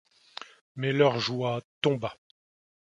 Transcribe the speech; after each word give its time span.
Mais 0.75 0.93
leur 0.93 1.19
joie 1.19 1.61
tomba. 1.81 2.17